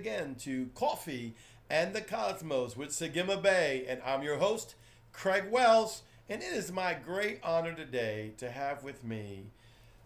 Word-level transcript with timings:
again 0.00 0.34
to 0.34 0.70
Coffee 0.74 1.34
and 1.68 1.92
the 1.92 2.00
Cosmos 2.00 2.74
with 2.74 2.88
Sagima 2.88 3.36
Bay, 3.42 3.84
and 3.86 4.00
I'm 4.02 4.22
your 4.22 4.38
host, 4.38 4.74
Craig 5.12 5.50
Wells, 5.50 6.00
and 6.26 6.42
it 6.42 6.54
is 6.54 6.72
my 6.72 6.94
great 6.94 7.38
honor 7.44 7.74
today 7.74 8.32
to 8.38 8.50
have 8.50 8.82
with 8.82 9.04
me, 9.04 9.50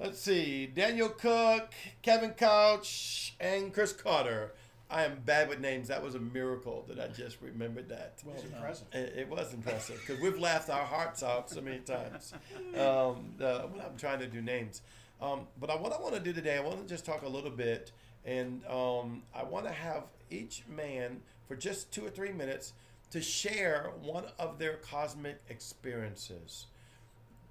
let's 0.00 0.18
see, 0.18 0.66
Daniel 0.66 1.08
Cook, 1.08 1.72
Kevin 2.02 2.32
Couch, 2.32 3.36
and 3.38 3.72
Chris 3.72 3.93
Carter. 3.93 4.54
I 4.90 5.04
am 5.04 5.21
bad 5.25 5.49
with 5.49 5.61
names. 5.61 5.86
That 5.86 6.02
was 6.02 6.16
a 6.16 6.21
miracle 6.21 6.85
that 6.88 6.99
I 6.99 7.07
just 7.07 7.40
remembered 7.40 7.88
that. 7.90 8.14
Well, 8.24 8.35
it's 8.35 8.44
impressive. 8.52 8.86
It, 8.93 9.14
it 9.16 9.29
was 9.29 9.54
impressive 9.54 10.00
because 10.04 10.21
we've 10.21 10.40
laughed 10.40 10.71
our 10.71 10.85
hearts 10.85 11.22
out 11.22 11.50
so 11.50 11.61
many 11.61 11.79
times 11.79 12.35
um, 12.74 13.32
uh, 13.40 13.61
when 13.68 13.80
I'm 13.80 13.96
trying 13.96 14.18
to 14.18 14.26
do 14.26 14.43
names. 14.43 14.82
Um, 15.22 15.43
but 15.61 15.71
I, 15.71 15.76
what 15.76 15.93
I 15.93 16.00
want 16.00 16.14
to 16.14 16.21
do 16.21 16.32
today, 16.32 16.57
I 16.57 16.61
want 16.61 16.82
to 16.82 16.93
just 16.93 17.07
talk 17.07 17.22
a 17.22 17.29
little 17.29 17.50
bit, 17.50 17.93
and 18.25 18.63
um, 18.67 19.23
I 19.35 19.43
want 19.43 19.67
to 19.67 19.73
have 19.73 20.05
each 20.31 20.64
man 20.69 21.21
for 21.46 21.57
just 21.57 21.93
two 21.93 22.05
or 22.05 22.11
three 22.11 22.33
minutes 22.33 22.73
to 23.11 23.21
share 23.21 23.93
one 24.03 24.25
of 24.39 24.59
their 24.59 24.75
cosmic 24.77 25.41
experiences. 25.49 26.67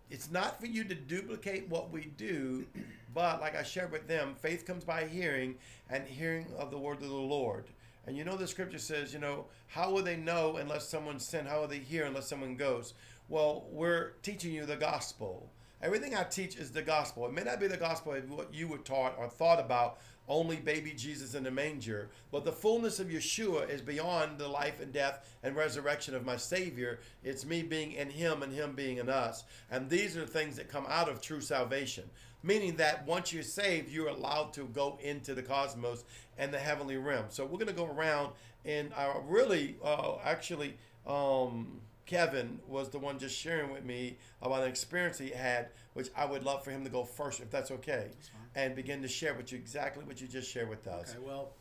It's 0.10 0.30
not 0.30 0.60
for 0.60 0.66
you 0.68 0.84
to 0.84 0.96
duplicate 0.96 1.70
what 1.70 1.92
we 1.92 2.12
do, 2.18 2.66
but 3.14 3.42
like 3.42 3.56
I 3.56 3.64
shared 3.64 3.92
with 3.92 4.08
them, 4.08 4.36
faith 4.36 4.66
comes 4.66 4.84
by 4.84 5.06
hearing, 5.06 5.56
and 5.90 6.06
hearing 6.06 6.48
of 6.58 6.72
the 6.72 6.78
word 6.78 7.02
of 7.02 7.08
the 7.08 7.14
Lord. 7.14 7.66
And 8.06 8.18
you 8.18 8.26
know 8.26 8.36
the 8.36 8.48
scripture 8.48 8.80
says, 8.80 9.14
you 9.14 9.20
know, 9.20 9.46
how 9.68 9.92
will 9.92 10.04
they 10.04 10.18
know 10.18 10.58
unless 10.58 10.88
someone 10.88 11.20
sent? 11.20 11.48
How 11.48 11.62
will 11.62 11.68
they 11.68 11.80
hear 11.80 12.06
unless 12.06 12.28
someone 12.28 12.56
goes? 12.56 12.94
Well, 13.30 13.66
we're 13.72 14.12
teaching 14.22 14.52
you 14.52 14.66
the 14.66 14.76
gospel. 14.76 15.50
Everything 15.84 16.16
I 16.16 16.24
teach 16.24 16.56
is 16.56 16.72
the 16.72 16.82
gospel. 16.82 17.26
It 17.26 17.34
may 17.34 17.44
not 17.44 17.60
be 17.60 17.68
the 17.68 17.76
gospel 17.76 18.14
of 18.14 18.32
what 18.32 18.54
you 18.54 18.70
were 18.70 18.78
taught 18.78 19.16
or 19.18 19.28
thought 19.28 19.60
about, 19.60 20.00
only 20.30 20.56
baby 20.56 20.94
Jesus 20.96 21.34
in 21.34 21.44
the 21.44 21.52
manger, 21.52 22.10
but 22.32 22.46
the 22.46 22.54
fullness 22.54 23.02
of 23.02 23.10
Yeshua 23.10 23.70
is 23.70 23.82
beyond 23.82 24.38
the 24.38 24.48
life 24.48 24.80
and 24.80 24.94
death 24.94 25.28
and 25.44 25.58
resurrection 25.58 26.16
of 26.16 26.26
my 26.26 26.38
Savior. 26.38 27.02
It's 27.22 27.46
me 27.46 27.64
being 27.64 27.92
in 27.92 28.10
Him 28.10 28.44
and 28.44 28.54
Him 28.54 28.76
being 28.76 29.00
in 29.00 29.10
us. 29.10 29.44
And 29.70 29.90
these 29.90 30.16
are 30.16 30.22
the 30.22 30.28
things 30.28 30.56
that 30.56 30.70
come 30.70 30.86
out 30.88 31.10
of 31.10 31.22
true 31.22 31.42
salvation, 31.42 32.06
meaning 32.42 32.78
that 32.78 33.06
once 33.06 33.34
you're 33.34 33.44
saved, 33.44 33.92
you're 33.92 34.08
allowed 34.08 34.54
to 34.54 34.64
go 34.68 34.98
into 35.04 35.36
the 35.36 35.44
cosmos 35.44 36.06
and 36.38 36.54
the 36.54 36.60
heavenly 36.60 36.96
realm. 36.96 37.26
So 37.28 37.44
we're 37.44 37.58
going 37.58 37.68
to 37.68 37.74
go 37.74 37.88
around 37.88 38.32
and 38.64 38.94
I 38.94 39.14
really, 39.26 39.76
uh, 39.84 40.16
actually, 40.24 40.76
um, 41.06 41.82
Kevin 42.06 42.60
was 42.68 42.90
the 42.90 43.00
one 43.00 43.18
just 43.18 43.38
sharing 43.38 43.72
with 43.72 43.86
me 43.86 44.18
about 44.42 44.64
an 44.64 44.70
experience 44.70 45.18
he 45.18 45.30
had, 45.30 45.70
which 45.94 46.10
I 46.16 46.26
would 46.26 46.44
love 46.44 46.64
for 46.64 46.72
him 46.72 46.84
to 46.84 46.90
go 46.90 47.04
first, 47.04 47.40
if 47.40 47.50
that's 47.50 47.72
okay, 47.72 48.10
and 48.56 48.76
begin 48.76 49.02
to 49.02 49.08
share 49.08 49.34
with 49.34 49.52
you 49.52 49.58
exactly 49.58 50.04
what 50.04 50.20
you 50.20 50.28
just 50.28 50.52
shared 50.52 50.70
with 50.70 50.86
us. 50.88 51.12
Okay, 51.12 51.26
well, 51.26 51.54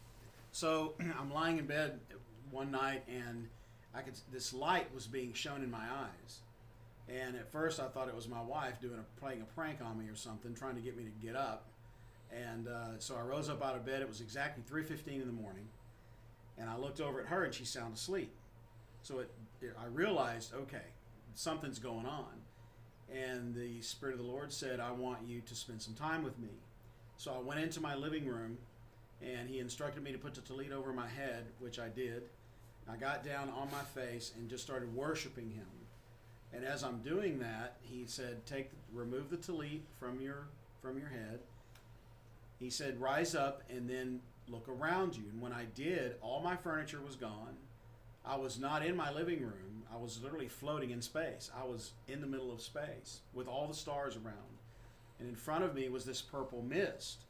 so 0.50 0.94
I'm 1.18 1.32
lying 1.32 1.58
in 1.58 1.66
bed 1.66 2.00
one 2.50 2.70
night 2.70 3.04
and 3.08 3.48
I 3.94 4.00
could 4.00 4.14
this 4.32 4.52
light 4.52 4.92
was 4.94 5.06
being 5.06 5.32
shown 5.32 5.62
in 5.62 5.70
my 5.70 5.84
eyes, 5.84 6.40
and 7.08 7.36
at 7.36 7.50
first 7.52 7.78
I 7.78 7.88
thought 7.88 8.08
it 8.08 8.16
was 8.16 8.28
my 8.28 8.42
wife 8.42 8.80
doing 8.80 8.98
a 8.98 9.20
playing 9.20 9.42
a 9.42 9.44
prank 9.44 9.80
on 9.82 9.98
me 9.98 10.08
or 10.08 10.16
something, 10.16 10.54
trying 10.54 10.76
to 10.76 10.80
get 10.80 10.96
me 10.96 11.04
to 11.04 11.26
get 11.26 11.36
up, 11.36 11.66
and 12.32 12.68
uh, 12.68 12.98
so 12.98 13.16
I 13.16 13.20
rose 13.20 13.48
up 13.48 13.62
out 13.62 13.76
of 13.76 13.84
bed. 13.84 14.00
It 14.00 14.08
was 14.08 14.20
exactly 14.20 14.64
3:15 14.70 15.20
in 15.20 15.26
the 15.26 15.32
morning, 15.32 15.68
and 16.58 16.70
I 16.70 16.76
looked 16.76 17.00
over 17.00 17.20
at 17.20 17.26
her 17.26 17.44
and 17.44 17.52
she's 17.52 17.68
sound 17.68 17.94
asleep. 17.94 18.32
So 19.02 19.18
it, 19.18 19.30
it, 19.60 19.74
I 19.80 19.86
realized, 19.86 20.54
okay, 20.54 20.86
something's 21.34 21.78
going 21.78 22.06
on. 22.06 22.40
And 23.12 23.54
the 23.54 23.82
Spirit 23.82 24.14
of 24.14 24.20
the 24.20 24.26
Lord 24.26 24.52
said, 24.52 24.80
I 24.80 24.92
want 24.92 25.26
you 25.26 25.40
to 25.42 25.54
spend 25.54 25.82
some 25.82 25.94
time 25.94 26.22
with 26.22 26.38
me. 26.38 26.48
So 27.16 27.32
I 27.32 27.38
went 27.38 27.60
into 27.60 27.80
my 27.80 27.94
living 27.94 28.26
room 28.26 28.58
and 29.20 29.48
he 29.48 29.58
instructed 29.58 30.02
me 30.02 30.12
to 30.12 30.18
put 30.18 30.34
the 30.34 30.40
tallit 30.40 30.72
over 30.72 30.92
my 30.92 31.08
head, 31.08 31.46
which 31.60 31.78
I 31.78 31.88
did. 31.88 32.24
I 32.90 32.96
got 32.96 33.24
down 33.24 33.48
on 33.50 33.68
my 33.70 33.82
face 34.00 34.32
and 34.36 34.48
just 34.48 34.64
started 34.64 34.94
worshiping 34.94 35.50
him. 35.50 35.66
And 36.52 36.64
as 36.64 36.82
I'm 36.82 36.98
doing 36.98 37.38
that, 37.38 37.76
he 37.80 38.04
said, 38.06 38.44
"Take, 38.44 38.70
remove 38.92 39.30
the 39.30 39.36
tallit 39.36 39.82
from 39.98 40.20
your 40.20 40.48
from 40.80 40.98
your 40.98 41.08
head." 41.08 41.40
He 42.58 42.68
said, 42.68 43.00
"Rise 43.00 43.34
up 43.34 43.62
and 43.70 43.88
then 43.88 44.20
look 44.48 44.68
around 44.68 45.16
you." 45.16 45.24
And 45.30 45.40
when 45.40 45.52
I 45.52 45.64
did, 45.74 46.16
all 46.20 46.40
my 46.40 46.56
furniture 46.56 47.00
was 47.00 47.16
gone. 47.16 47.56
I 48.24 48.36
was 48.36 48.58
not 48.58 48.84
in 48.84 48.96
my 48.96 49.12
living 49.12 49.40
room. 49.40 49.82
I 49.92 49.96
was 49.96 50.22
literally 50.22 50.48
floating 50.48 50.90
in 50.90 51.02
space. 51.02 51.50
I 51.58 51.64
was 51.64 51.92
in 52.08 52.20
the 52.20 52.26
middle 52.26 52.52
of 52.52 52.62
space 52.62 53.20
with 53.34 53.48
all 53.48 53.66
the 53.66 53.74
stars 53.74 54.16
around. 54.16 54.36
And 55.18 55.28
in 55.28 55.34
front 55.34 55.64
of 55.64 55.74
me 55.74 55.88
was 55.88 56.04
this 56.04 56.22
purple 56.22 56.62
mist, 56.62 57.24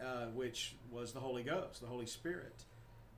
uh, 0.00 0.26
which 0.34 0.74
was 0.90 1.12
the 1.12 1.20
Holy 1.20 1.42
Ghost, 1.42 1.80
the 1.80 1.86
Holy 1.86 2.06
Spirit. 2.06 2.64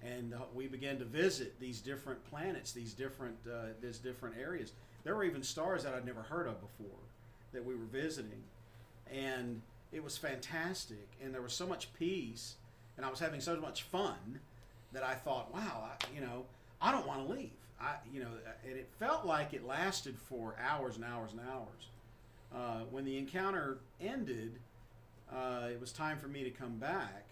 And 0.03 0.34
we 0.55 0.66
began 0.66 0.99
to 0.99 1.05
visit 1.05 1.59
these 1.61 1.81
different 1.81 2.25
planets, 2.31 2.72
these 2.72 2.94
different, 2.94 3.37
uh, 3.47 3.72
these 3.82 3.99
different 3.99 4.37
areas. 4.38 4.72
There 5.05 5.15
were 5.15 5.25
even 5.25 5.43
stars 5.43 5.84
that 5.84 5.94
I'd 5.94 6.06
never 6.06 6.22
heard 6.22 6.47
of 6.47 6.61
before 6.61 6.99
that 7.53 7.65
we 7.65 7.75
were 7.75 7.84
visiting. 7.84 8.43
And 9.12 9.61
it 9.93 10.03
was 10.03 10.17
fantastic. 10.17 11.09
And 11.22 11.34
there 11.34 11.43
was 11.43 11.53
so 11.53 11.67
much 11.67 11.93
peace. 11.94 12.55
And 12.97 13.05
I 13.05 13.11
was 13.11 13.19
having 13.19 13.41
so 13.41 13.56
much 13.56 13.82
fun 13.82 14.41
that 14.93 15.03
I 15.03 15.15
thought, 15.15 15.53
wow, 15.53 15.88
I, 15.91 16.15
you 16.15 16.21
know, 16.21 16.44
I 16.80 16.92
don't 16.92 17.06
want 17.06 17.26
to 17.26 17.32
leave. 17.32 17.50
I, 17.80 17.94
you 18.12 18.20
know, 18.20 18.28
and 18.68 18.76
it 18.76 18.88
felt 18.98 19.24
like 19.24 19.54
it 19.54 19.66
lasted 19.66 20.18
for 20.18 20.54
hours 20.60 20.96
and 20.96 21.04
hours 21.04 21.32
and 21.32 21.41
hours. 21.41 21.88
Uh, 22.54 22.84
when 22.91 23.04
the 23.04 23.16
encounter 23.16 23.78
ended, 24.00 24.58
uh, 25.32 25.69
it 25.70 25.80
was 25.80 25.92
time 25.92 26.19
for 26.19 26.28
me 26.28 26.44
to 26.44 26.50
come 26.50 26.76
back, 26.76 27.26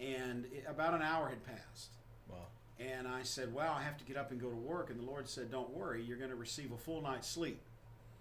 and 0.00 0.46
it, 0.46 0.64
about 0.68 0.94
an 0.94 1.02
hour 1.02 1.28
had 1.28 1.44
passed. 1.44 1.90
Wow. 2.28 2.46
And 2.78 3.06
I 3.06 3.22
said, 3.22 3.52
"Wow, 3.52 3.74
I 3.78 3.82
have 3.82 3.98
to 3.98 4.04
get 4.04 4.16
up 4.16 4.30
and 4.30 4.40
go 4.40 4.48
to 4.48 4.56
work." 4.56 4.90
And 4.90 4.98
the 4.98 5.04
Lord 5.04 5.28
said, 5.28 5.50
"Don't 5.50 5.70
worry, 5.70 6.02
you're 6.02 6.16
going 6.16 6.30
to 6.30 6.36
receive 6.36 6.72
a 6.72 6.78
full 6.78 7.02
night's 7.02 7.28
sleep, 7.28 7.60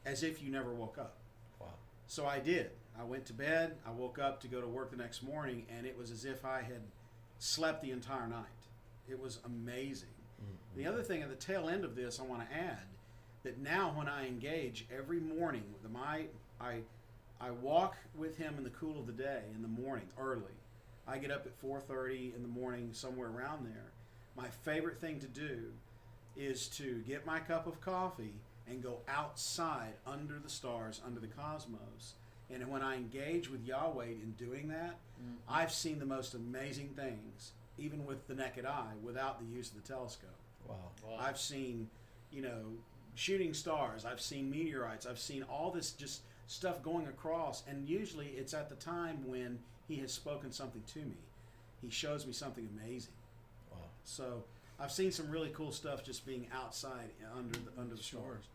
as 0.06 0.24
if 0.24 0.42
you 0.42 0.52
never 0.52 0.74
woke 0.74 0.98
up." 0.98 1.18
Wow. 1.60 1.68
So 2.08 2.26
I 2.26 2.40
did. 2.40 2.72
I 3.00 3.04
went 3.04 3.26
to 3.28 3.34
bed. 3.34 3.78
I 3.86 3.92
woke 3.92 4.20
up 4.20 4.42
to 4.42 4.48
go 4.48 4.60
to 4.60 4.68
work 4.68 4.92
the 4.92 4.98
next 4.98 5.24
morning, 5.24 5.66
and 5.76 5.86
it 5.86 5.98
was 5.98 6.12
as 6.12 6.26
if 6.26 6.44
I 6.44 6.62
had 6.62 6.82
slept 7.40 7.82
the 7.82 7.92
entire 7.92 8.28
night. 8.28 8.46
It 9.08 9.20
was 9.20 9.40
amazing. 9.46 10.10
Mm-hmm. 10.44 10.82
The 10.82 10.88
other 10.88 11.04
thing 11.04 11.22
at 11.22 11.30
the 11.30 11.36
tail 11.36 11.70
end 11.70 11.84
of 11.84 11.96
this, 11.96 12.20
I 12.20 12.24
want 12.24 12.48
to 12.50 12.56
add 12.56 12.88
that 13.44 13.60
now 13.60 13.94
when 13.96 14.08
I 14.08 14.28
engage 14.28 14.86
every 14.96 15.20
morning, 15.20 15.64
the 15.84 15.90
my 15.90 16.26
I 16.60 16.82
I 17.40 17.52
walk 17.52 17.96
with 18.16 18.38
him 18.38 18.56
in 18.58 18.64
the 18.64 18.70
cool 18.70 19.00
of 19.00 19.08
the 19.08 19.14
day 19.14 19.42
in 19.56 19.62
the 19.62 19.68
morning 19.68 20.08
early. 20.20 20.54
I 21.08 21.18
get 21.18 21.32
up 21.32 21.46
at 21.46 21.60
4:30 21.60 22.36
in 22.36 22.42
the 22.42 22.48
morning, 22.48 22.94
somewhere 22.94 23.30
around 23.30 23.66
there. 23.66 23.92
My 24.36 24.48
favorite 24.48 25.00
thing 25.00 25.20
to 25.20 25.28
do 25.28 25.74
is 26.36 26.68
to 26.70 27.02
get 27.02 27.26
my 27.26 27.40
cup 27.40 27.68
of 27.68 27.82
coffee 27.82 28.36
and 28.68 28.82
go 28.82 29.00
outside 29.08 29.94
under 30.06 30.40
the 30.40 30.50
stars, 30.50 31.02
under 31.06 31.20
the 31.20 31.28
cosmos. 31.28 32.14
And 32.50 32.68
when 32.70 32.82
I 32.82 32.96
engage 32.96 33.50
with 33.50 33.66
Yahweh 33.66 34.06
in 34.06 34.36
doing 34.38 34.68
that, 34.70 35.00
mm-hmm. 35.20 35.36
I've 35.48 35.72
seen 35.72 36.00
the 36.00 36.06
most 36.06 36.34
amazing 36.34 36.90
things, 36.90 37.54
even 37.82 38.06
with 38.06 38.28
the 38.28 38.36
naked 38.36 38.66
eye, 38.66 38.94
without 39.04 39.40
the 39.40 39.46
use 39.46 39.72
of 39.72 39.82
the 39.82 39.88
telescope. 39.88 40.30
Wow. 40.68 41.18
I've 41.20 41.40
seen, 41.40 41.90
you 42.32 42.42
know, 42.42 42.78
shooting 43.16 43.54
stars. 43.54 44.06
I've 44.06 44.22
seen 44.22 44.50
meteorites. 44.50 45.06
I've 45.06 45.20
seen 45.20 45.44
all 45.44 45.72
this 45.72 45.92
just 45.92 46.22
stuff 46.48 46.82
going 46.84 47.08
across. 47.08 47.64
And 47.68 47.88
usually 47.88 48.28
it's 48.28 48.54
at 48.54 48.70
the 48.70 48.76
time 48.76 49.28
when 49.28 49.60
he 49.88 49.98
has 49.98 50.12
spoken 50.12 50.52
something 50.52 50.84
to 50.94 51.00
me. 51.00 51.18
He 51.82 51.90
shows 51.90 52.26
me 52.28 52.34
something 52.34 52.70
amazing. 52.78 53.14
Wow. 53.72 53.78
So 54.04 54.44
I've 54.80 54.92
seen 54.92 55.12
some 55.12 55.30
really 55.30 55.50
cool 55.50 55.72
stuff 55.72 56.04
just 56.04 56.26
being 56.26 56.48
outside 56.54 57.10
under 57.36 57.58
the, 57.58 57.82
under 57.82 57.96
the 57.96 58.04
stars. 58.04 58.46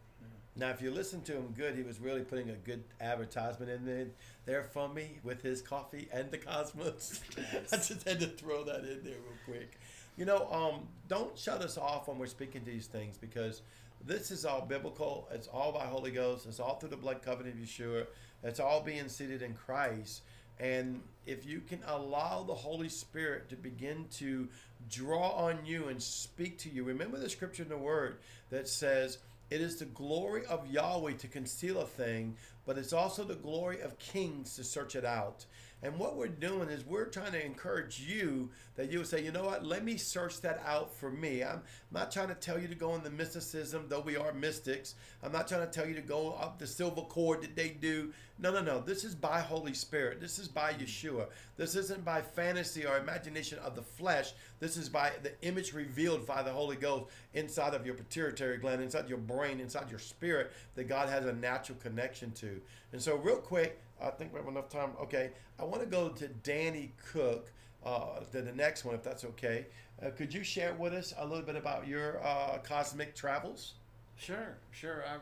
Now, 0.58 0.70
if 0.70 0.80
you 0.80 0.90
listen 0.90 1.20
to 1.22 1.32
him 1.32 1.54
good, 1.56 1.76
he 1.76 1.82
was 1.82 2.00
really 2.00 2.22
putting 2.22 2.48
a 2.48 2.54
good 2.54 2.82
advertisement 3.00 3.70
in 3.70 4.12
there, 4.46 4.62
for 4.62 4.88
me 4.88 5.18
with 5.22 5.42
his 5.42 5.60
coffee 5.60 6.08
and 6.12 6.30
the 6.30 6.38
cosmos. 6.38 7.20
I 7.72 7.76
just 7.76 8.08
had 8.08 8.20
to 8.20 8.26
throw 8.26 8.64
that 8.64 8.80
in 8.80 9.02
there 9.04 9.16
real 9.16 9.38
quick. 9.44 9.78
You 10.16 10.24
know, 10.24 10.48
um, 10.50 10.88
don't 11.08 11.36
shut 11.38 11.60
us 11.60 11.76
off 11.76 12.08
when 12.08 12.18
we're 12.18 12.26
speaking 12.26 12.62
these 12.64 12.86
things 12.86 13.18
because 13.18 13.60
this 14.06 14.30
is 14.30 14.46
all 14.46 14.62
biblical. 14.62 15.28
It's 15.30 15.48
all 15.48 15.72
by 15.72 15.84
Holy 15.84 16.10
Ghost. 16.10 16.46
It's 16.46 16.58
all 16.58 16.76
through 16.76 16.88
the 16.90 16.96
blood 16.96 17.20
covenant 17.22 17.56
of 17.56 17.60
Yeshua. 17.60 18.06
It's 18.42 18.60
all 18.60 18.80
being 18.80 19.08
seated 19.08 19.42
in 19.42 19.52
Christ. 19.52 20.22
And 20.58 21.02
if 21.26 21.44
you 21.44 21.60
can 21.60 21.80
allow 21.86 22.42
the 22.42 22.54
Holy 22.54 22.88
Spirit 22.88 23.50
to 23.50 23.56
begin 23.56 24.06
to 24.14 24.48
draw 24.88 25.32
on 25.32 25.66
you 25.66 25.88
and 25.88 26.02
speak 26.02 26.58
to 26.60 26.70
you, 26.70 26.82
remember 26.84 27.18
the 27.18 27.28
scripture 27.28 27.62
in 27.62 27.68
the 27.68 27.76
Word 27.76 28.18
that 28.48 28.68
says, 28.68 29.18
It 29.48 29.60
is 29.60 29.76
the 29.76 29.84
glory 29.84 30.44
of 30.46 30.66
Yahweh 30.66 31.14
to 31.18 31.28
conceal 31.28 31.80
a 31.80 31.86
thing, 31.86 32.36
but 32.64 32.78
it's 32.78 32.92
also 32.92 33.22
the 33.22 33.36
glory 33.36 33.80
of 33.80 33.98
kings 33.98 34.56
to 34.56 34.64
search 34.64 34.96
it 34.96 35.04
out. 35.04 35.46
And 35.82 35.98
what 35.98 36.16
we're 36.16 36.26
doing 36.28 36.68
is 36.68 36.84
we're 36.84 37.04
trying 37.04 37.32
to 37.32 37.44
encourage 37.44 38.00
you 38.00 38.50
that 38.74 38.90
you 38.90 38.98
would 38.98 39.06
say, 39.06 39.22
you 39.22 39.30
know 39.30 39.44
what, 39.44 39.64
let 39.64 39.84
me 39.84 39.98
search 39.98 40.40
that 40.40 40.62
out 40.66 40.92
for 40.92 41.10
me. 41.10 41.44
I'm 41.44 41.62
not 41.92 42.10
trying 42.10 42.28
to 42.28 42.34
tell 42.34 42.58
you 42.58 42.66
to 42.66 42.74
go 42.74 42.94
in 42.94 43.02
the 43.02 43.10
mysticism, 43.10 43.84
though 43.88 44.00
we 44.00 44.16
are 44.16 44.32
mystics. 44.32 44.94
I'm 45.22 45.32
not 45.32 45.46
trying 45.46 45.66
to 45.66 45.72
tell 45.72 45.86
you 45.86 45.94
to 45.94 46.00
go 46.00 46.32
up 46.32 46.58
the 46.58 46.66
silver 46.66 47.02
cord 47.02 47.42
that 47.42 47.54
they 47.54 47.68
do. 47.68 48.12
No, 48.38 48.52
no, 48.52 48.60
no. 48.60 48.80
This 48.80 49.02
is 49.02 49.14
by 49.14 49.40
Holy 49.40 49.72
Spirit. 49.72 50.20
This 50.20 50.38
is 50.38 50.46
by 50.46 50.74
Yeshua. 50.74 51.26
This 51.56 51.74
isn't 51.74 52.04
by 52.04 52.20
fantasy 52.20 52.84
or 52.84 52.98
imagination 52.98 53.58
of 53.60 53.74
the 53.74 53.82
flesh. 53.82 54.34
This 54.60 54.76
is 54.76 54.90
by 54.90 55.12
the 55.22 55.32
image 55.40 55.72
revealed 55.72 56.26
by 56.26 56.42
the 56.42 56.52
Holy 56.52 56.76
Ghost 56.76 57.06
inside 57.32 57.72
of 57.72 57.86
your 57.86 57.94
pituitary 57.94 58.58
gland, 58.58 58.82
inside 58.82 59.08
your 59.08 59.18
brain, 59.18 59.58
inside 59.58 59.88
your 59.88 59.98
spirit 59.98 60.52
that 60.74 60.84
God 60.84 61.08
has 61.08 61.24
a 61.24 61.32
natural 61.32 61.78
connection 61.78 62.30
to. 62.32 62.60
And 62.92 63.00
so, 63.00 63.16
real 63.16 63.38
quick, 63.38 63.80
I 64.02 64.10
think 64.10 64.34
we 64.34 64.38
have 64.38 64.48
enough 64.48 64.68
time. 64.68 64.90
Okay, 65.00 65.30
I 65.58 65.64
want 65.64 65.80
to 65.80 65.88
go 65.88 66.10
to 66.10 66.28
Danny 66.28 66.92
Cook, 67.12 67.50
uh, 67.86 68.20
to 68.32 68.42
the 68.42 68.52
next 68.52 68.84
one, 68.84 68.94
if 68.94 69.02
that's 69.02 69.24
okay. 69.24 69.64
Uh, 70.04 70.10
could 70.10 70.34
you 70.34 70.44
share 70.44 70.74
with 70.74 70.92
us 70.92 71.14
a 71.16 71.26
little 71.26 71.44
bit 71.44 71.56
about 71.56 71.88
your 71.88 72.22
uh, 72.22 72.58
cosmic 72.58 73.14
travels? 73.14 73.74
Sure, 74.16 74.58
sure. 74.72 75.04
I, 75.08 75.16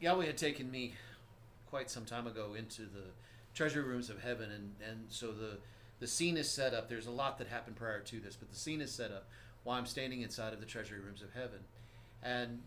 Yahweh 0.00 0.26
had 0.26 0.36
taken 0.36 0.68
me 0.68 0.94
quite 1.72 1.90
some 1.90 2.04
time 2.04 2.26
ago 2.26 2.52
into 2.52 2.82
the 2.82 3.06
treasury 3.54 3.82
rooms 3.82 4.10
of 4.10 4.22
heaven, 4.22 4.50
and, 4.50 4.74
and 4.86 5.06
so 5.08 5.28
the 5.32 5.56
the 6.00 6.06
scene 6.06 6.36
is 6.36 6.50
set 6.50 6.74
up. 6.74 6.90
There's 6.90 7.06
a 7.06 7.10
lot 7.10 7.38
that 7.38 7.46
happened 7.46 7.76
prior 7.76 8.00
to 8.00 8.20
this, 8.20 8.36
but 8.36 8.50
the 8.50 8.56
scene 8.56 8.82
is 8.82 8.92
set 8.92 9.10
up 9.10 9.26
while 9.64 9.78
I'm 9.78 9.86
standing 9.86 10.20
inside 10.20 10.52
of 10.52 10.60
the 10.60 10.66
treasury 10.66 11.00
rooms 11.00 11.22
of 11.22 11.32
heaven, 11.32 11.60
and 12.22 12.60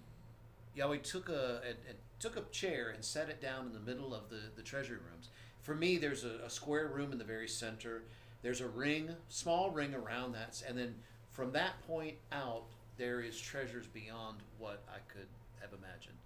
Yahweh 0.73 0.97
took 1.03 1.29
a, 1.29 1.61
a, 1.63 1.91
a 1.91 1.95
took 2.19 2.35
a 2.35 2.41
chair 2.51 2.89
and 2.89 3.05
set 3.05 3.29
it 3.29 3.39
down 3.39 3.67
in 3.67 3.73
the 3.73 3.79
middle 3.79 4.11
of 4.15 4.31
the 4.31 4.41
the 4.55 4.63
treasury 4.63 4.97
rooms. 4.97 5.29
For 5.61 5.75
me, 5.75 5.97
there's 5.97 6.23
a, 6.23 6.39
a 6.43 6.49
square 6.49 6.87
room 6.87 7.11
in 7.11 7.19
the 7.19 7.23
very 7.23 7.47
center. 7.47 8.01
There's 8.41 8.61
a 8.61 8.67
ring, 8.67 9.11
small 9.29 9.69
ring 9.69 9.93
around 9.93 10.31
that, 10.33 10.63
and 10.67 10.75
then 10.75 10.95
from 11.31 11.51
that 11.51 11.73
point 11.85 12.15
out, 12.31 12.63
there 12.97 13.21
is 13.21 13.39
treasures 13.39 13.85
beyond 13.85 14.37
what 14.57 14.81
I 14.89 14.97
could 15.13 15.27
have 15.61 15.73
imagined. 15.73 16.17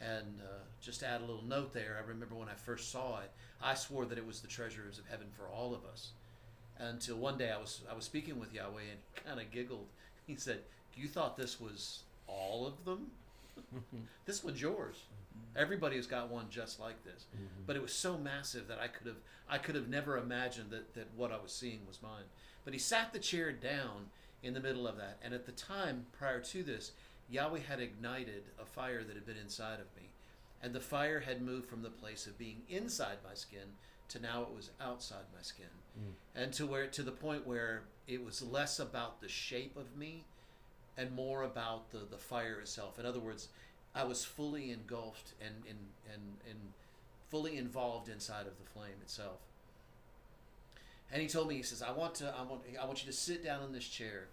And 0.00 0.40
uh, 0.40 0.64
just 0.80 1.00
to 1.00 1.06
add 1.06 1.20
a 1.20 1.24
little 1.24 1.44
note 1.44 1.72
there, 1.74 2.00
I 2.02 2.08
remember 2.08 2.34
when 2.34 2.48
I 2.48 2.54
first 2.54 2.90
saw 2.90 3.20
it, 3.20 3.30
I 3.62 3.74
swore 3.74 4.06
that 4.06 4.16
it 4.16 4.26
was 4.26 4.40
the 4.40 4.48
treasures 4.48 4.98
of 4.98 5.06
heaven 5.08 5.26
for 5.36 5.48
all 5.48 5.74
of 5.74 5.84
us. 5.84 6.10
Until 6.78 7.16
one 7.16 7.36
day 7.36 7.50
I 7.50 7.58
was 7.58 7.82
I 7.90 7.94
was 7.94 8.06
speaking 8.06 8.40
with 8.40 8.54
Yahweh 8.54 8.80
and 8.80 9.00
he 9.14 9.20
kind 9.20 9.38
of 9.38 9.50
giggled. 9.50 9.86
He 10.26 10.34
said, 10.36 10.60
"You 10.96 11.08
thought 11.08 11.36
this 11.36 11.60
was 11.60 12.04
all 12.26 12.66
of 12.66 12.84
them? 12.86 13.10
this 14.24 14.42
one's 14.42 14.62
yours. 14.62 14.96
Everybody 15.54 15.96
has 15.96 16.06
got 16.06 16.30
one 16.30 16.46
just 16.48 16.80
like 16.80 17.04
this." 17.04 17.26
But 17.66 17.76
it 17.76 17.82
was 17.82 17.92
so 17.92 18.16
massive 18.16 18.66
that 18.68 18.78
I 18.78 18.88
could 18.88 19.06
have 19.06 19.18
I 19.46 19.58
could 19.58 19.74
have 19.74 19.88
never 19.88 20.16
imagined 20.16 20.70
that 20.70 20.94
that 20.94 21.08
what 21.14 21.32
I 21.32 21.36
was 21.36 21.52
seeing 21.52 21.80
was 21.86 22.00
mine. 22.02 22.24
But 22.64 22.72
he 22.72 22.78
sat 22.78 23.12
the 23.12 23.18
chair 23.18 23.52
down 23.52 24.06
in 24.42 24.54
the 24.54 24.60
middle 24.60 24.86
of 24.86 24.96
that, 24.96 25.18
and 25.22 25.34
at 25.34 25.44
the 25.44 25.52
time 25.52 26.06
prior 26.18 26.40
to 26.40 26.62
this, 26.62 26.92
Yahweh 27.30 27.60
had 27.60 27.80
ignited 27.80 28.44
a 28.60 28.64
fire 28.64 29.02
that 29.04 29.14
had 29.14 29.26
been 29.26 29.36
inside 29.36 29.80
of 29.80 29.86
me. 29.96 30.08
And 30.62 30.74
the 30.74 30.80
fire 30.80 31.20
had 31.20 31.40
moved 31.40 31.66
from 31.66 31.82
the 31.82 31.90
place 31.90 32.26
of 32.26 32.38
being 32.38 32.62
inside 32.68 33.18
my 33.26 33.34
skin 33.34 33.76
to 34.08 34.20
now 34.20 34.42
it 34.42 34.54
was 34.54 34.70
outside 34.80 35.24
my 35.34 35.42
skin. 35.42 35.66
Mm. 35.98 36.12
And 36.34 36.52
to 36.54 36.66
where 36.66 36.86
to 36.88 37.02
the 37.02 37.12
point 37.12 37.46
where 37.46 37.82
it 38.06 38.24
was 38.24 38.42
less 38.42 38.78
about 38.78 39.20
the 39.20 39.28
shape 39.28 39.76
of 39.76 39.96
me 39.96 40.24
and 40.98 41.12
more 41.12 41.44
about 41.44 41.90
the, 41.92 42.00
the 42.10 42.18
fire 42.18 42.58
itself. 42.60 42.98
In 42.98 43.06
other 43.06 43.20
words, 43.20 43.48
I 43.94 44.04
was 44.04 44.24
fully 44.24 44.70
engulfed 44.70 45.32
and, 45.40 45.54
and, 45.68 45.78
and, 46.12 46.22
and 46.48 46.58
fully 47.30 47.56
involved 47.56 48.08
inside 48.08 48.46
of 48.46 48.58
the 48.58 48.70
flame 48.74 48.98
itself. 49.00 49.38
And 51.12 51.22
he 51.22 51.28
told 51.28 51.48
me, 51.48 51.56
he 51.56 51.62
says, 51.62 51.82
I 51.82 51.92
want 51.92 52.14
to 52.16 52.34
I 52.36 52.42
want 52.42 52.62
I 52.80 52.84
want 52.84 53.04
you 53.04 53.10
to 53.10 53.16
sit 53.16 53.44
down 53.44 53.64
in 53.64 53.72
this 53.72 53.88
chair 53.88 54.28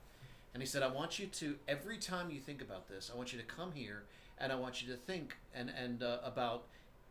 and 0.54 0.62
he 0.62 0.68
said, 0.68 0.84
I 0.84 0.88
want 0.88 1.20
you 1.20 1.28
to, 1.28 1.56
every 1.68 1.98
time 1.98 2.30
you 2.30 2.40
think 2.40 2.62
about 2.62 2.88
this, 2.88 3.12
I 3.14 3.18
want 3.18 3.32
you 3.34 3.40
to 3.40 3.46
come 3.46 3.72
here 3.74 4.04
and 4.40 4.52
I 4.52 4.56
want 4.56 4.82
you 4.82 4.92
to 4.92 4.98
think 4.98 5.38
and, 5.54 5.70
and 5.70 6.04
uh, 6.04 6.18
about 6.24 6.64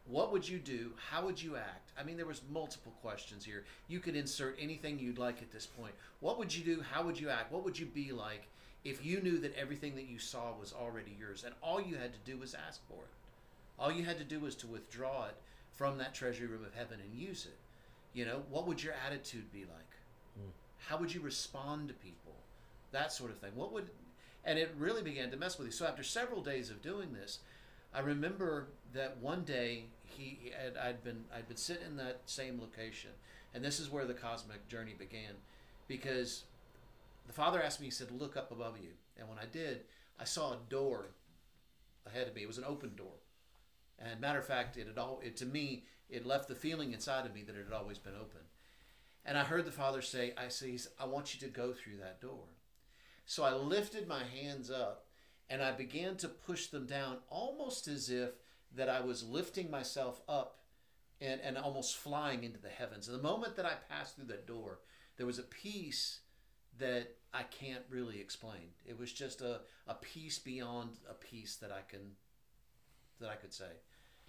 what 0.09 0.33
would 0.33 0.49
you 0.49 0.59
do? 0.59 0.93
How 1.11 1.25
would 1.25 1.43
you 1.43 1.57
act? 1.57 1.93
I 1.99 2.05
mean, 2.05 2.17
there 2.17 2.27
was 2.27 2.43
multiple 2.51 2.93
questions 3.03 3.45
here. 3.45 3.65
You 3.89 3.99
could 3.99 4.15
insert 4.15 4.57
anything 4.61 4.99
you'd 4.99 5.19
like 5.19 5.43
at 5.43 5.51
this 5.51 5.67
point. 5.67 5.95
What 6.21 6.39
would 6.39 6.55
you 6.55 6.65
do? 6.65 6.83
How 6.93 7.03
would 7.05 7.19
you 7.19 7.29
act? 7.29 7.53
What 7.53 7.65
would 7.65 7.79
you 7.79 7.87
be 7.87 8.13
like 8.13 8.47
if 8.85 9.05
you 9.05 9.21
knew 9.21 9.39
that 9.39 9.57
everything 9.57 9.97
that 9.97 10.09
you 10.09 10.19
saw 10.19 10.53
was 10.59 10.73
already 10.73 11.17
yours 11.19 11.43
and 11.45 11.55
all 11.61 11.81
you 11.81 11.97
had 11.97 12.13
to 12.13 12.31
do 12.31 12.39
was 12.39 12.55
ask 12.55 12.81
for 12.89 13.03
it? 13.03 13.11
All 13.79 13.91
you 13.91 14.05
had 14.05 14.19
to 14.19 14.25
do 14.25 14.41
was 14.41 14.55
to 14.57 14.67
withdraw 14.67 15.27
it 15.27 15.37
from 15.73 15.99
that 15.99 16.15
treasury 16.15 16.47
room 16.47 16.65
of 16.65 16.75
heaven 16.75 16.99
and 17.01 17.21
use 17.21 17.47
it. 17.47 17.59
You 18.15 18.25
know, 18.25 18.43
what 18.49 18.67
would 18.67 18.83
your 18.83 18.95
attitude 19.07 19.53
be 19.53 19.61
like? 19.61 19.93
How 20.79 20.97
would 20.99 21.13
you 21.13 21.21
respond 21.21 21.89
to 21.89 21.95
people? 21.95 22.33
That 22.93 23.13
sort 23.13 23.31
of 23.31 23.39
thing. 23.39 23.53
What 23.55 23.73
would, 23.73 23.91
and 24.45 24.59
it 24.59 24.75
really 24.79 25.03
began 25.03 25.31
to 25.31 25.37
mess 25.37 25.59
with 25.59 25.67
you. 25.67 25.73
So 25.73 25.87
after 25.87 26.03
several 26.03 26.43
days 26.43 26.71
of 26.71 26.83
doing 26.83 27.13
this, 27.13 27.41
I 27.95 28.01
remember 28.01 28.69
that 28.93 29.19
one 29.19 29.43
day 29.45 29.87
he 30.05 30.53
had, 30.57 30.77
I'd 30.77 31.03
been 31.03 31.25
I'd 31.35 31.49
been 31.49 31.57
sitting 31.57 31.87
in 31.87 31.97
that 31.97 32.23
same 32.27 32.61
location, 32.61 33.11
and 33.55 33.65
this 33.65 33.81
is 33.81 33.91
where 33.91 34.05
the 34.05 34.15
cosmic 34.15 34.69
journey 34.69 34.95
began, 34.99 35.35
because 35.89 36.45
the 37.27 37.33
father 37.33 37.63
asked 37.63 37.81
me. 37.81 37.87
He 37.87 37.91
said, 37.91 38.11
"Look 38.11 38.37
up 38.37 38.51
above 38.51 38.79
you," 38.81 38.91
and 39.19 39.29
when 39.29 39.39
I 39.39 39.47
did, 39.47 39.85
I 40.19 40.25
saw 40.25 40.53
a 40.53 40.59
door 40.69 41.07
ahead 42.07 42.29
of 42.29 42.35
me. 42.35 42.43
It 42.43 42.49
was 42.49 42.59
an 42.59 42.65
open 42.65 42.95
door, 42.97 43.17
and 43.99 44.21
matter 44.21 44.39
of 44.39 44.47
fact, 44.47 44.77
it 44.77 44.87
had 44.87 44.99
all 44.99 45.21
it 45.25 45.37
to 45.39 45.47
me 45.47 45.85
it 46.09 46.25
left 46.25 46.49
the 46.49 46.55
feeling 46.55 46.93
inside 46.93 47.27
of 47.27 47.35
me 47.35 47.43
that 47.43 47.57
it 47.57 47.65
had 47.65 47.73
always 47.73 47.99
been 47.99 48.15
open. 48.15 48.41
And 49.25 49.37
I 49.37 49.43
heard 49.43 49.65
the 49.65 49.73
father 49.73 50.03
say, 50.03 50.35
"I 50.37 50.49
see. 50.49 50.79
I 51.01 51.07
want 51.07 51.35
you 51.35 51.41
to 51.41 51.49
go 51.49 51.73
through 51.73 51.97
that 51.97 52.21
door." 52.21 52.45
So 53.27 53.43
I 53.43 53.53
lifted 53.55 54.09
my 54.09 54.23
hands 54.25 54.71
up 54.71 55.07
and 55.51 55.63
I 55.63 55.73
began 55.73 56.17
to 56.17 56.29
push 56.29 56.69
them 56.69 56.87
down 56.87 57.19
almost 57.29 57.89
as 57.89 58.09
if 58.09 58.31
that 58.75 58.89
I 58.89 59.01
was 59.01 59.23
lifting 59.23 59.71
myself 59.71 60.21
up 60.29 60.61
and, 61.21 61.41
and 61.43 61.59
almost 61.59 61.97
flying 61.97 62.45
into 62.45 62.61
the 62.61 62.69
heavens. 62.69 63.09
And 63.09 63.19
the 63.19 63.23
moment 63.23 63.57
that 63.57 63.67
I 63.67 63.75
passed 63.89 64.17
through 64.17 64.27
that 64.27 64.47
door, 64.47 64.79
there 65.17 65.27
was 65.27 65.39
a 65.39 65.45
peace 65.45 66.21
that 66.79 67.17
I 67.33 67.43
can't 67.45 67.85
really 67.91 68.21
explain. 68.21 68.71
It 68.85 68.99
was 68.99 69.13
just 69.13 69.41
a, 69.41 69.61
a 69.87 69.95
peace 69.95 70.39
beyond 70.39 70.91
a 71.09 71.15
peace 71.15 71.57
that 71.57 71.73
I 71.73 71.81
can 71.89 72.13
that 73.21 73.31
I 73.31 73.35
could 73.35 73.53
say. 73.53 73.71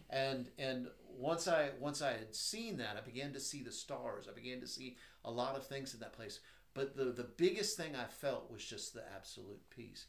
And 0.09 0.49
and 0.57 0.87
once 1.17 1.47
I 1.47 1.71
once 1.79 2.01
I 2.01 2.11
had 2.11 2.33
seen 2.33 2.77
that, 2.77 2.95
I 2.97 3.01
began 3.01 3.33
to 3.33 3.39
see 3.39 3.61
the 3.61 3.71
stars. 3.71 4.27
I 4.29 4.33
began 4.33 4.61
to 4.61 4.67
see 4.67 4.95
a 5.25 5.31
lot 5.31 5.55
of 5.55 5.67
things 5.67 5.93
in 5.93 5.99
that 5.99 6.13
place. 6.13 6.39
But 6.77 6.95
the, 6.95 7.05
the 7.05 7.23
biggest 7.23 7.75
thing 7.75 7.95
I 7.95 8.05
felt 8.05 8.51
was 8.51 8.63
just 8.63 8.93
the 8.93 9.01
absolute 9.15 9.67
peace. 9.71 10.05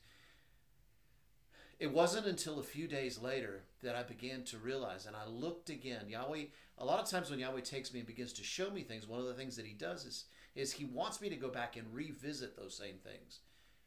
It 1.80 1.90
wasn't 1.90 2.26
until 2.26 2.58
a 2.58 2.62
few 2.62 2.87
days 2.87 3.18
later 3.18 3.62
that 3.82 3.96
I 3.96 4.02
began 4.02 4.44
to 4.44 4.58
realize, 4.58 5.06
and 5.06 5.16
I 5.16 5.26
looked 5.26 5.70
again. 5.70 6.10
Yahweh, 6.10 6.44
a 6.76 6.84
lot 6.84 7.00
of 7.00 7.08
times 7.08 7.30
when 7.30 7.38
Yahweh 7.38 7.62
takes 7.62 7.94
me 7.94 8.00
and 8.00 8.06
begins 8.06 8.34
to 8.34 8.44
show 8.44 8.70
me 8.70 8.82
things, 8.82 9.06
one 9.06 9.18
of 9.18 9.25
the 9.25 9.32
things 9.32 9.56
that 9.56 9.64
He 9.64 9.72
does 9.72 10.04
is, 10.04 10.25
is 10.54 10.72
He 10.72 10.84
wants 10.84 11.22
me 11.22 11.30
to 11.30 11.37
go 11.37 11.48
back 11.48 11.76
and 11.78 11.87
revisit 11.90 12.54
those 12.54 12.76
same 12.76 12.96
things. 12.96 13.38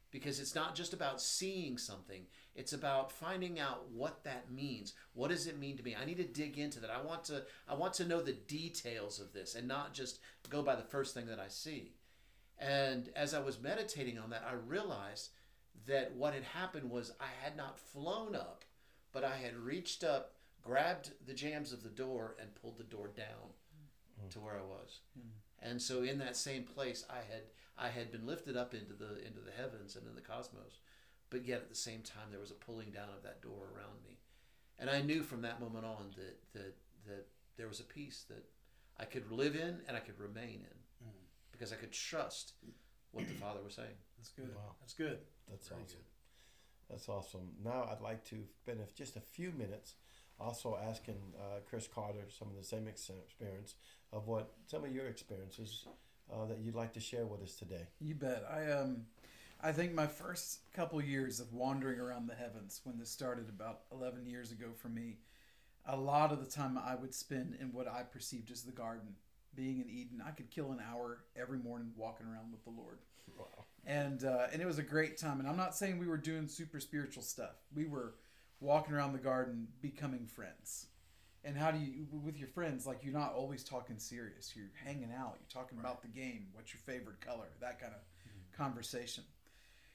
Because 0.10 0.40
it's 0.40 0.56
not 0.56 0.74
just 0.74 0.92
about 0.92 1.22
seeing 1.22 1.78
something, 1.78 2.24
it's 2.56 2.74
about 2.74 3.12
finding 3.12 3.60
out 3.60 3.92
what 3.92 4.24
that 4.24 4.52
means. 4.52 4.94
What 5.14 5.30
does 5.30 5.46
it 5.46 5.60
mean 5.60 5.78
to 5.78 5.84
me? 5.84 5.96
I 5.96 6.06
need 6.06 6.18
to 6.18 6.24
dig 6.24 6.58
into 6.58 6.80
that. 6.80 6.90
I 6.90 7.00
want 7.00 7.26
to 7.26 7.44
I 7.70 7.76
want 7.76 7.94
to 7.96 8.08
know 8.08 8.22
the 8.22 8.34
details 8.34 9.20
of 9.20 9.34
this 9.34 9.54
and 9.54 9.68
not 9.68 9.94
just 9.94 10.20
go 10.50 10.64
by 10.64 10.76
the 10.76 10.82
first 10.82 11.14
thing 11.14 11.28
that 11.28 11.40
I 11.40 11.48
see. 11.48 11.94
And 12.62 13.10
as 13.16 13.34
I 13.34 13.40
was 13.40 13.60
meditating 13.60 14.20
on 14.20 14.30
that, 14.30 14.46
I 14.48 14.54
realized 14.54 15.30
that 15.88 16.16
what 16.16 16.36
had 16.36 16.44
happened 16.44 16.92
was 16.92 17.12
I 17.20 17.30
had 17.44 17.58
not 17.58 17.80
flown 17.80 18.36
up, 18.36 18.64
but 19.12 19.24
I 19.24 19.36
had 19.36 19.56
reached 19.58 20.04
up, 20.04 20.36
grabbed 20.62 21.12
the 21.26 21.34
jambs 21.34 21.74
of 21.74 21.82
the 21.82 21.90
door, 21.90 22.36
and 22.40 22.54
pulled 22.54 22.78
the 22.78 22.84
door 22.84 23.10
down 23.18 23.56
mm. 24.24 24.30
to 24.30 24.40
where 24.40 24.54
I 24.54 24.62
was. 24.62 25.00
Mm. 25.18 25.32
And 25.64 25.82
so 25.82 26.04
in 26.04 26.20
that 26.20 26.38
same 26.38 26.64
place, 26.64 27.04
I 27.10 27.18
had 27.18 27.44
I 27.78 27.90
had 27.90 28.12
been 28.12 28.28
lifted 28.28 28.56
up 28.56 28.76
into 28.76 28.94
the 28.94 29.26
into 29.26 29.40
the 29.44 29.52
heavens 29.58 29.96
and 29.96 30.08
in 30.08 30.14
the 30.14 30.22
cosmos, 30.22 30.80
but 31.32 31.46
yet 31.46 31.62
at 31.62 31.70
the 31.70 31.76
same 31.76 32.02
time 32.02 32.30
there 32.30 32.40
was 32.40 32.52
a 32.52 32.56
pulling 32.56 32.92
down 32.92 33.10
of 33.16 33.24
that 33.24 33.42
door 33.42 33.70
around 33.76 34.04
me, 34.08 34.18
and 34.78 34.90
I 34.90 35.02
knew 35.02 35.24
from 35.24 35.42
that 35.42 35.60
moment 35.60 35.86
on 35.86 36.12
that 36.16 36.38
that 36.54 36.76
that 37.08 37.28
there 37.58 37.68
was 37.68 37.80
a 37.80 37.84
peace 37.84 38.26
that 38.30 38.46
I 39.00 39.06
could 39.06 39.32
live 39.32 39.56
in 39.56 39.82
and 39.88 39.98
I 39.98 40.00
could 40.00 40.20
remain 40.20 40.66
in. 40.70 40.81
Because 41.62 41.72
I 41.72 41.76
could 41.76 41.92
trust 41.92 42.54
what 43.12 43.28
the 43.28 43.36
Father 43.36 43.60
was 43.64 43.76
saying. 43.76 43.94
That's 44.18 44.32
good. 44.32 44.50
Wow. 44.56 44.74
That's 44.80 44.94
good. 44.94 45.20
That's 45.48 45.68
Very 45.68 45.82
awesome. 45.84 45.98
Good. 46.00 46.90
That's 46.90 47.08
awesome. 47.08 47.50
Now 47.64 47.88
I'd 47.92 48.02
like 48.02 48.26
to 48.30 48.38
spend 48.64 48.80
just 48.96 49.16
a 49.16 49.20
few 49.20 49.52
minutes 49.52 49.94
also 50.40 50.76
asking 50.90 51.22
uh, 51.40 51.60
Chris 51.70 51.88
Carter 51.88 52.26
some 52.36 52.48
of 52.48 52.56
the 52.58 52.64
same 52.64 52.88
experience 52.88 53.76
of 54.12 54.28
what 54.28 54.54
some 54.66 54.84
of 54.84 54.92
your 54.92 55.06
experiences 55.06 55.86
uh, 56.34 56.46
that 56.46 56.58
you'd 56.58 56.74
like 56.74 56.94
to 56.94 57.00
share 57.00 57.28
with 57.28 57.44
us 57.44 57.54
today. 57.54 57.86
You 58.00 58.16
bet. 58.16 58.44
I 58.52 58.72
um, 58.72 59.04
I 59.62 59.72
think 59.72 59.94
my 59.94 60.08
first 60.08 60.62
couple 60.74 61.00
years 61.00 61.40
of 61.40 61.54
wandering 61.54 62.00
around 62.00 62.28
the 62.28 62.34
heavens 62.34 62.82
when 62.86 62.98
this 62.98 63.12
started 63.12 63.50
about 63.50 63.82
eleven 63.92 64.26
years 64.26 64.52
ago 64.52 64.70
for 64.76 64.90
me, 64.90 65.20
a 65.86 65.96
lot 65.96 66.32
of 66.32 66.44
the 66.44 66.50
time 66.50 66.80
I 66.84 66.96
would 66.96 67.14
spend 67.14 67.56
in 67.62 67.72
what 67.72 67.88
I 67.88 68.02
perceived 68.02 68.50
as 68.50 68.64
the 68.64 68.72
garden, 68.72 69.16
being 69.56 69.80
in 69.80 69.90
Eden. 69.90 70.22
I 70.26 70.32
could 70.32 70.50
kill 70.50 70.72
an 70.72 70.80
hour 70.92 71.24
every 71.36 71.60
morning 71.60 71.92
walking 71.96 72.26
around 72.28 72.52
with 72.52 72.64
the 72.64 72.72
Lord. 72.72 73.00
Wow. 73.38 73.66
and 73.86 74.24
uh, 74.24 74.48
and 74.52 74.62
it 74.62 74.66
was 74.66 74.78
a 74.78 74.84
great 74.84 75.18
time. 75.18 75.40
And 75.40 75.48
I'm 75.48 75.58
not 75.58 75.76
saying 75.76 75.98
we 75.98 76.08
were 76.08 76.18
doing 76.18 76.48
super 76.48 76.80
spiritual 76.80 77.24
stuff. 77.24 77.56
We 77.74 77.86
were 77.86 78.16
walking 78.60 78.94
around 78.94 79.14
the 79.14 79.20
garden, 79.20 79.68
becoming 79.82 80.28
friends. 80.28 80.88
And 81.44 81.58
how 81.58 81.72
do 81.72 81.80
you 81.80 82.06
with 82.24 82.38
your 82.38 82.50
friends? 82.50 82.86
Like 82.86 83.04
you're 83.04 83.14
not 83.14 83.34
always 83.34 83.64
talking 83.64 83.98
serious. 83.98 84.54
You're 84.56 84.72
hanging 84.86 85.12
out. 85.12 85.38
You're 85.40 85.62
talking 85.64 85.80
about 85.80 86.02
the 86.02 86.08
game. 86.08 86.48
What's 86.54 86.74
your 86.74 86.82
favorite 86.86 87.20
color? 87.22 87.48
That 87.60 87.80
kind 87.80 87.94
of 87.94 88.58
conversation. 88.58 89.24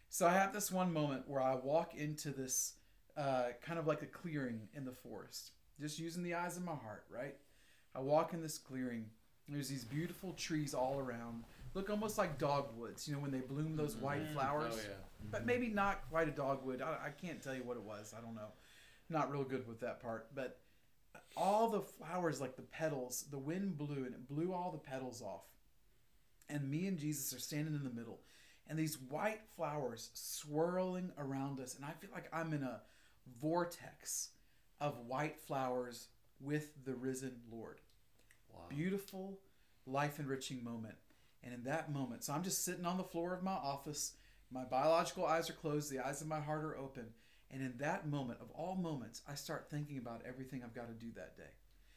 So 0.09 0.27
I 0.27 0.33
have 0.33 0.53
this 0.53 0.73
one 0.73 0.93
moment 0.93 1.25
where 1.27 1.43
I 1.43 1.55
walk 1.55 1.95
into 1.95 2.31
this 2.31 2.75
uh, 3.17 3.49
kind 3.63 3.79
of 3.79 3.87
like 3.87 4.03
a 4.03 4.07
clearing 4.07 4.69
in 4.75 4.85
the 4.85 4.93
forest, 4.93 5.53
just 5.81 5.99
using 5.99 6.23
the 6.23 6.35
eyes 6.35 6.57
of 6.57 6.65
my 6.65 6.75
heart. 6.75 7.05
Right. 7.11 7.35
I 7.95 8.01
walk 8.01 8.33
in 8.35 8.43
this 8.43 8.59
clearing. 8.59 9.07
There's 9.49 9.69
these 9.69 9.85
beautiful 9.85 10.33
trees 10.33 10.75
all 10.75 10.99
around 10.99 11.45
look 11.77 11.91
almost 11.91 12.19
like 12.19 12.39
dogwoods. 12.39 13.07
You 13.07 13.15
know 13.15 13.21
when 13.21 13.31
they 13.31 13.41
bloom 13.41 13.77
those 13.77 13.95
mm-hmm. 13.95 14.05
white 14.05 14.23
oh, 14.31 14.35
flowers, 14.35 14.75
Oh 14.75 14.77
yeah. 14.77 14.95
but 15.31 15.39
mm-hmm. 15.41 15.47
maybe 15.47 15.69
not 15.69 16.09
quite 16.11 16.27
a 16.27 16.33
dogwood. 16.33 16.83
I, 16.83 17.07
I 17.07 17.11
can't 17.11 17.41
tell 17.41 17.55
you 17.55 17.63
what 17.63 17.77
it 17.77 17.83
was. 17.83 18.15
I 18.17 18.21
don't 18.21 18.35
know. 18.35 18.49
Not 19.11 19.31
real 19.31 19.45
good 19.45 19.69
with 19.69 19.81
that 19.81 20.01
part. 20.01 20.29
But 20.35 20.59
all 21.37 21.69
the 21.69 21.83
flowers, 21.83 22.41
like 22.41 22.57
the 22.57 22.63
petals, 22.63 23.27
the 23.31 23.39
wind 23.39 23.77
blew 23.77 24.05
and 24.05 24.15
it 24.15 24.27
blew 24.27 24.53
all 24.53 24.73
the 24.73 24.79
petals 24.79 25.23
off. 25.23 25.45
And 26.49 26.69
me 26.69 26.87
and 26.87 26.99
Jesus 26.99 27.33
are 27.35 27.41
standing 27.41 27.75
in 27.75 27.83
the 27.83 27.91
middle, 27.91 28.21
and 28.69 28.79
these 28.79 28.99
white 29.09 29.41
flowers 29.57 30.11
swirling 30.15 31.11
around 31.19 31.59
us, 31.59 31.75
and 31.75 31.85
I 31.85 31.91
feel 31.91 32.11
like 32.15 32.29
I'm 32.33 32.53
in 32.53 32.63
a 32.63 32.83
vortex 33.41 34.29
of 34.81 34.97
white 35.09 35.41
flowers 35.41 36.07
with 36.41 36.71
the 36.85 36.95
risen 36.95 37.41
Lord 37.51 37.81
Wow. 38.57 38.65
beautiful, 38.69 39.39
life 39.87 40.19
enriching 40.19 40.65
moment. 40.65 40.97
And 41.43 41.55
in 41.55 41.63
that 41.65 41.93
moment, 41.93 42.25
so 42.25 42.33
I'm 42.33 42.43
just 42.43 42.65
sitting 42.65 42.87
on 42.87 42.97
the 42.97 43.05
floor 43.05 43.33
of 43.35 43.43
my 43.43 43.53
office. 43.53 44.15
My 44.51 44.65
biological 44.65 45.27
eyes 45.27 45.49
are 45.49 45.55
closed, 45.55 45.91
the 45.91 46.05
eyes 46.05 46.21
of 46.21 46.27
my 46.27 46.41
heart 46.41 46.65
are 46.65 46.77
open. 46.77 47.07
And 47.51 47.63
in 47.63 47.75
that 47.79 48.09
moment, 48.09 48.41
of 48.41 48.51
all 48.51 48.75
moments, 48.75 49.23
I 49.29 49.35
start 49.35 49.69
thinking 49.71 49.99
about 49.99 50.23
everything 50.27 50.63
I've 50.63 50.75
got 50.75 50.89
to 50.89 50.95
do 50.95 51.13
that 51.15 51.37
day. 51.37 51.45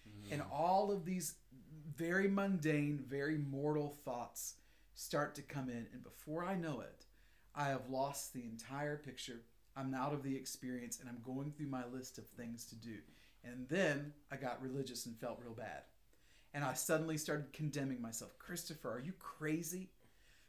Mm-hmm. 0.08 0.34
And 0.34 0.44
all 0.52 0.92
of 0.92 1.06
these 1.06 1.36
very 1.96 2.28
mundane, 2.28 3.04
very 3.08 3.38
mortal 3.38 3.98
thoughts 4.06 4.56
start 4.94 5.36
to 5.36 5.42
come 5.42 5.70
in. 5.70 5.88
And 5.94 6.04
before 6.04 6.44
I 6.44 6.56
know 6.56 6.82
it, 6.82 7.06
I 7.56 7.66
have 7.66 7.90
lost 7.90 8.34
the 8.34 8.44
entire 8.44 8.98
picture. 8.98 9.42
I'm 9.76 9.94
out 9.94 10.14
of 10.14 10.24
the 10.24 10.36
experience 10.36 11.00
and 11.00 11.10
I'm 11.10 11.22
going 11.24 11.52
through 11.52 11.68
my 11.68 11.84
list 11.92 12.18
of 12.18 12.28
things 12.28 12.66
to 12.66 12.76
do. 12.76 12.98
And 13.44 13.68
then 13.70 14.14
I 14.32 14.36
got 14.36 14.62
religious 14.62 15.06
and 15.06 15.18
felt 15.18 15.40
real 15.42 15.54
bad. 15.54 15.84
And 16.54 16.64
I 16.64 16.74
suddenly 16.74 17.18
started 17.18 17.54
condemning 17.54 18.02
myself. 18.02 18.38
Christopher, 18.40 18.92
are 18.92 19.00
you 19.00 19.14
crazy? 19.20 19.90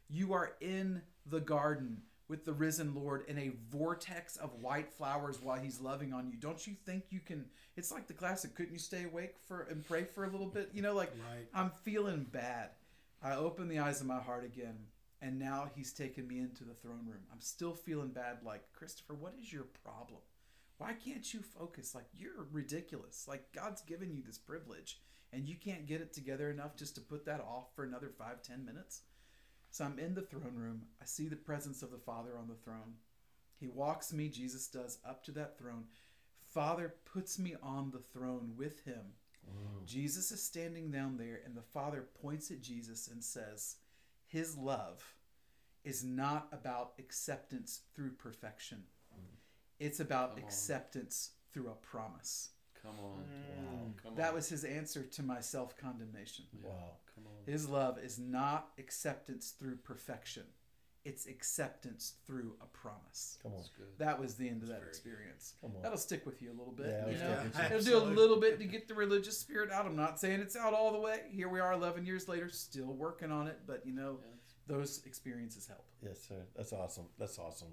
You 0.09 0.33
are 0.33 0.53
in 0.59 1.01
the 1.25 1.39
garden 1.39 2.01
with 2.31 2.45
the 2.45 2.53
risen 2.53 2.95
Lord 2.95 3.25
in 3.27 3.37
a 3.37 3.51
vortex 3.69 4.37
of 4.37 4.61
white 4.61 4.89
flowers 4.89 5.39
while 5.41 5.59
he's 5.59 5.81
loving 5.81 6.13
on 6.13 6.29
you. 6.29 6.37
Don't 6.37 6.65
you 6.65 6.75
think 6.85 7.03
you 7.09 7.19
can 7.19 7.45
it's 7.75 7.91
like 7.91 8.07
the 8.07 8.13
classic 8.13 8.55
couldn't 8.55 8.71
you 8.71 8.79
stay 8.79 9.03
awake 9.03 9.35
for 9.47 9.67
and 9.69 9.85
pray 9.85 10.05
for 10.05 10.23
a 10.23 10.29
little 10.29 10.47
bit? 10.47 10.69
You 10.73 10.81
know 10.81 10.95
like 10.95 11.11
Right. 11.29 11.45
I'm 11.53 11.71
feeling 11.83 12.25
bad. 12.31 12.69
I 13.21 13.35
open 13.35 13.67
the 13.67 13.79
eyes 13.79 13.99
of 13.99 14.07
my 14.07 14.19
heart 14.19 14.45
again 14.45 14.77
and 15.21 15.37
now 15.37 15.69
he's 15.75 15.91
taken 15.91 16.25
me 16.25 16.39
into 16.39 16.63
the 16.63 16.73
throne 16.73 17.05
room. 17.05 17.21
I'm 17.33 17.41
still 17.41 17.73
feeling 17.73 18.09
bad 18.09 18.37
like 18.45 18.63
Christopher, 18.71 19.13
what 19.13 19.33
is 19.39 19.51
your 19.51 19.65
problem? 19.83 20.21
Why 20.77 20.93
can't 20.93 21.33
you 21.33 21.41
focus? 21.41 21.93
Like 21.93 22.07
you're 22.17 22.47
ridiculous. 22.53 23.25
Like 23.27 23.51
God's 23.53 23.81
given 23.81 24.09
you 24.09 24.23
this 24.25 24.37
privilege 24.37 24.99
and 25.33 25.47
you 25.47 25.55
can't 25.55 25.87
get 25.87 26.01
it 26.01 26.13
together 26.13 26.49
enough 26.49 26.75
just 26.75 26.95
to 26.95 27.01
put 27.01 27.25
that 27.25 27.41
off 27.41 27.73
for 27.75 27.83
another 27.83 28.09
five, 28.09 28.41
ten 28.41 28.65
minutes. 28.65 29.01
So 29.69 29.85
I'm 29.85 29.99
in 29.99 30.15
the 30.15 30.21
throne 30.21 30.55
room. 30.55 30.83
I 31.01 31.05
see 31.05 31.27
the 31.27 31.35
presence 31.35 31.81
of 31.81 31.91
the 31.91 31.97
Father 31.97 32.37
on 32.37 32.47
the 32.47 32.55
throne. 32.55 32.95
He 33.59 33.67
walks 33.67 34.11
me, 34.11 34.27
Jesus 34.27 34.67
does, 34.67 34.97
up 35.05 35.23
to 35.25 35.31
that 35.33 35.57
throne. 35.57 35.85
Father 36.53 36.95
puts 37.05 37.39
me 37.39 37.55
on 37.63 37.91
the 37.91 38.01
throne 38.11 38.53
with 38.57 38.83
him. 38.83 39.13
Jesus 39.85 40.31
is 40.31 40.43
standing 40.43 40.91
down 40.91 41.17
there, 41.17 41.41
and 41.45 41.55
the 41.55 41.61
Father 41.61 42.07
points 42.21 42.51
at 42.51 42.61
Jesus 42.61 43.07
and 43.07 43.23
says, 43.23 43.77
His 44.27 44.57
love 44.57 45.15
is 45.83 46.03
not 46.03 46.47
about 46.51 46.93
acceptance 46.99 47.81
through 47.95 48.11
perfection, 48.11 48.83
it's 49.79 49.99
about 49.99 50.37
acceptance 50.37 51.31
through 51.51 51.69
a 51.69 51.75
promise. 51.75 52.49
Come 52.81 52.95
on. 52.99 53.23
Mm. 53.23 53.65
Wow. 53.65 53.79
Come 54.03 54.15
That 54.15 54.29
on. 54.29 54.35
was 54.35 54.49
his 54.49 54.63
answer 54.63 55.03
to 55.03 55.23
my 55.23 55.39
self 55.41 55.77
condemnation. 55.77 56.45
Wow. 56.63 56.71
Come 57.15 57.25
on. 57.27 57.51
His 57.51 57.67
love 57.69 57.99
is 58.03 58.17
not 58.19 58.69
acceptance 58.79 59.51
through 59.59 59.77
perfection, 59.77 60.43
it's 61.03 61.25
acceptance 61.27 62.13
through 62.25 62.53
a 62.61 62.65
promise. 62.65 63.37
Come 63.43 63.53
on. 63.53 63.63
Good. 63.77 63.87
That 63.97 64.19
was 64.19 64.35
the 64.35 64.47
end 64.47 64.61
of 64.63 64.69
that 64.69 64.79
very 64.79 64.89
experience. 64.89 65.53
Come 65.61 65.71
on. 65.75 65.81
That'll 65.81 65.97
stick 65.97 66.25
with 66.25 66.41
you 66.41 66.49
a 66.51 66.57
little 66.57 66.73
bit. 66.73 66.87
Yeah, 66.87 67.07
you 67.07 67.15
it'll 67.15 67.27
know? 67.27 67.35
stick 67.51 67.53
with 67.71 67.87
you. 67.87 67.97
It'll 67.97 68.05
do 68.05 68.11
a 68.11 68.13
little 68.19 68.39
bit 68.39 68.59
to 68.59 68.65
get 68.65 68.87
the 68.87 68.93
religious 68.93 69.37
spirit 69.37 69.71
out. 69.71 69.85
I'm 69.85 69.95
not 69.95 70.19
saying 70.19 70.39
it's 70.41 70.55
out 70.55 70.73
all 70.73 70.91
the 70.91 70.99
way. 70.99 71.21
Here 71.31 71.49
we 71.49 71.59
are 71.59 71.73
11 71.73 72.05
years 72.05 72.27
later, 72.27 72.49
still 72.49 72.93
working 72.93 73.31
on 73.31 73.47
it, 73.47 73.59
but 73.65 73.83
you 73.85 73.93
know, 73.93 74.19
Yeah. 74.21 74.75
those 74.77 75.03
experiences 75.05 75.65
help. 75.67 75.85
Yes, 76.03 76.19
sir. 76.27 76.45
That's 76.55 76.71
awesome. 76.73 77.05
That's 77.17 77.37
awesome. 77.39 77.69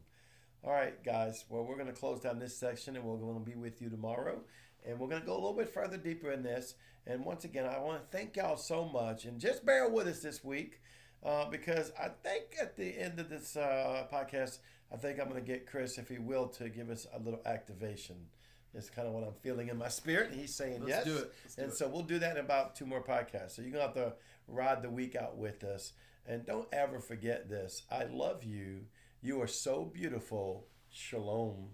All 0.65 0.73
right, 0.73 1.03
guys. 1.05 1.45
Well, 1.51 1.65
we're 1.65 1.77
going 1.77 1.87
to 1.87 1.93
close 1.93 2.21
down 2.21 2.39
this 2.39 2.57
section 2.57 2.97
and 2.97 3.05
we're 3.05 3.17
going 3.19 3.39
to 3.39 3.45
be 3.45 3.55
with 3.57 3.81
you 3.83 3.89
tomorrow. 3.91 4.41
And 4.87 4.99
we're 4.99 5.09
going 5.09 5.21
to 5.21 5.27
go 5.27 5.35
a 5.35 5.41
little 5.41 5.55
bit 5.55 5.69
further 5.69 5.97
deeper 5.97 6.31
in 6.31 6.43
this. 6.43 6.75
And 7.07 7.25
once 7.25 7.45
again, 7.45 7.67
I 7.67 7.79
want 7.79 8.11
to 8.11 8.17
thank 8.17 8.37
y'all 8.37 8.57
so 8.57 8.85
much. 8.85 9.25
And 9.25 9.41
just 9.41 9.65
bear 9.65 9.89
with 9.89 10.07
us 10.07 10.21
this 10.21 10.45
week 10.45 10.81
uh, 11.25 11.47
because 11.51 11.93
I 11.99 12.09
think 12.23 12.57
at 12.61 12.77
the 12.77 12.99
end 12.99 13.19
of 13.19 13.29
this 13.29 13.57
uh, 13.57 14.07
podcast, 14.13 14.59
I 14.93 14.97
think 14.97 15.19
I'm 15.21 15.29
going 15.29 15.43
to 15.43 15.47
get 15.47 15.67
Chris, 15.67 15.99
if 15.99 16.09
he 16.09 16.19
will, 16.19 16.49
to 16.49 16.69
give 16.69 16.91
us 16.91 17.07
a 17.15 17.19
little 17.19 17.41
activation. 17.45 18.17
It's 18.75 18.91
kind 18.91 19.09
of 19.09 19.15
what 19.15 19.25
I'm 19.25 19.35
feeling 19.43 19.69
in 19.69 19.79
my 19.79 19.89
spirit. 19.89 20.31
And 20.31 20.41
he's 20.41 20.55
saying 20.55 20.81
Let's 20.81 20.89
yes. 20.89 21.05
do 21.05 21.17
it. 21.17 21.33
Let's 21.45 21.55
do 21.57 21.63
and 21.63 21.73
so 21.73 21.89
we'll 21.89 22.03
do 22.03 22.19
that 22.19 22.37
in 22.37 22.45
about 22.45 22.77
two 22.77 22.87
more 22.87 23.03
podcasts. 23.03 23.53
So 23.53 23.63
you're 23.63 23.73
going 23.73 23.93
to 23.93 24.01
have 24.01 24.11
to 24.11 24.13
ride 24.47 24.83
the 24.83 24.91
week 24.91 25.17
out 25.17 25.37
with 25.37 25.65
us. 25.65 25.93
And 26.27 26.45
don't 26.45 26.69
ever 26.73 27.01
forget 27.01 27.49
this 27.49 27.83
I 27.91 28.05
love 28.05 28.45
you. 28.45 28.83
You 29.23 29.41
are 29.41 29.47
so 29.47 29.85
beautiful. 29.85 30.67
Shalom. 30.91 31.71